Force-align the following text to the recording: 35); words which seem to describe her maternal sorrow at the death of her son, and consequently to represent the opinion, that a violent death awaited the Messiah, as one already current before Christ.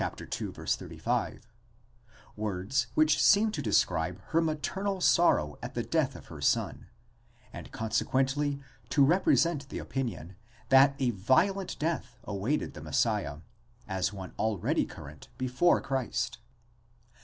35); 0.01 1.43
words 2.35 2.87
which 2.95 3.21
seem 3.21 3.51
to 3.51 3.61
describe 3.61 4.19
her 4.29 4.41
maternal 4.41 4.99
sorrow 4.99 5.59
at 5.61 5.75
the 5.75 5.83
death 5.83 6.15
of 6.15 6.25
her 6.25 6.41
son, 6.41 6.87
and 7.53 7.71
consequently 7.71 8.59
to 8.89 9.05
represent 9.05 9.69
the 9.69 9.77
opinion, 9.77 10.35
that 10.69 10.95
a 10.97 11.11
violent 11.11 11.77
death 11.77 12.17
awaited 12.23 12.73
the 12.73 12.81
Messiah, 12.81 13.41
as 13.87 14.11
one 14.11 14.33
already 14.39 14.87
current 14.87 15.27
before 15.37 15.79
Christ. 15.79 16.39